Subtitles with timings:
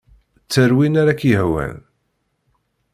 [0.45, 1.73] Tter win ay ak-yehwan.